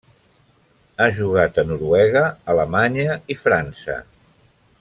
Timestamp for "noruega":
1.73-2.25